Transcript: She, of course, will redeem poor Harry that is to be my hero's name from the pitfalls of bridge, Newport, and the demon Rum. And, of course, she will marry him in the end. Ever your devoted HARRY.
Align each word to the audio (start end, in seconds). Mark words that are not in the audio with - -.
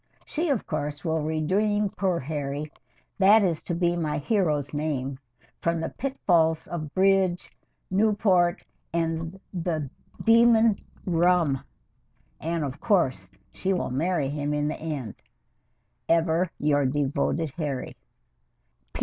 She, 0.25 0.49
of 0.49 0.65
course, 0.65 1.05
will 1.05 1.21
redeem 1.21 1.89
poor 1.91 2.19
Harry 2.19 2.71
that 3.19 3.43
is 3.43 3.61
to 3.61 3.75
be 3.75 3.95
my 3.95 4.17
hero's 4.17 4.73
name 4.73 5.19
from 5.61 5.79
the 5.79 5.89
pitfalls 5.89 6.65
of 6.65 6.91
bridge, 6.95 7.51
Newport, 7.91 8.63
and 8.91 9.39
the 9.53 9.91
demon 10.25 10.77
Rum. 11.05 11.63
And, 12.39 12.63
of 12.63 12.79
course, 12.79 13.29
she 13.53 13.73
will 13.73 13.91
marry 13.91 14.29
him 14.29 14.55
in 14.55 14.67
the 14.67 14.79
end. 14.79 15.21
Ever 16.09 16.49
your 16.57 16.87
devoted 16.87 17.51
HARRY. 17.51 17.95